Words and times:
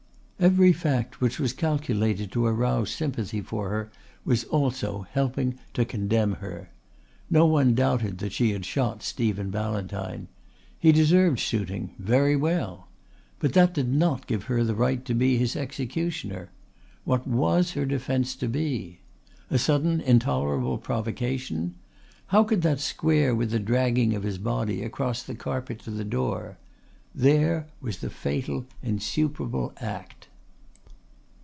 Every 0.43 0.73
fact 0.73 1.21
which 1.21 1.39
was 1.39 1.53
calculated 1.53 2.31
to 2.31 2.47
arouse 2.47 2.89
sympathy 2.89 3.41
for 3.41 3.69
her 3.69 3.91
was 4.25 4.43
also 4.45 5.03
helping 5.11 5.59
to 5.75 5.85
condemn 5.85 6.31
her. 6.41 6.71
No 7.29 7.45
one 7.45 7.75
doubted 7.75 8.17
that 8.17 8.31
she 8.33 8.49
had 8.49 8.65
shot 8.65 9.03
Stephen 9.03 9.51
Ballantyne. 9.51 10.29
He 10.79 10.91
deserved 10.91 11.37
shooting 11.37 11.93
very 11.99 12.35
well. 12.35 12.87
But 13.37 13.53
that 13.53 13.75
did 13.75 13.89
not 13.93 14.25
give 14.25 14.45
her 14.45 14.63
the 14.63 14.73
right 14.73 15.05
to 15.05 15.13
be 15.13 15.37
his 15.37 15.55
executioner. 15.55 16.49
What 17.03 17.27
was 17.27 17.73
her 17.73 17.85
defence 17.85 18.33
to 18.37 18.47
be? 18.47 19.01
A 19.51 19.59
sudden 19.59 20.01
intolerable 20.01 20.79
provocation? 20.79 21.75
How 22.25 22.41
would 22.41 22.63
that 22.63 22.79
square 22.79 23.35
with 23.35 23.51
the 23.51 23.59
dragging 23.59 24.15
of 24.15 24.23
his 24.23 24.39
body 24.39 24.81
across 24.81 25.21
the 25.21 25.35
carpet 25.35 25.77
to 25.81 25.91
the 25.91 26.03
door? 26.03 26.57
There 27.13 27.67
was 27.79 27.99
the 27.99 28.09
fatal 28.09 28.65
insuperable 28.81 29.73
act. 29.77 30.29